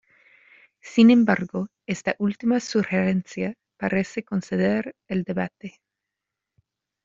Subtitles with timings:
[0.81, 5.79] Sin embargo esta última sugerencia parece conceder el debate.